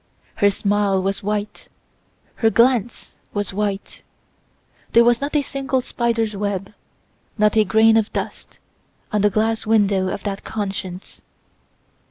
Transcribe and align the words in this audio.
Her 0.37 0.49
smile 0.49 0.99
was 0.99 1.21
white, 1.21 1.67
her 2.37 2.49
glance 2.49 3.19
was 3.35 3.53
white. 3.53 4.01
There 4.93 5.03
was 5.03 5.21
not 5.21 5.35
a 5.35 5.43
single 5.43 5.81
spider's 5.81 6.35
web, 6.35 6.73
not 7.37 7.55
a 7.55 7.63
grain 7.63 7.95
of 7.97 8.11
dust, 8.11 8.57
on 9.13 9.21
the 9.21 9.29
glass 9.29 9.67
window 9.67 10.07
of 10.07 10.23
that 10.23 10.43
conscience. 10.43 11.21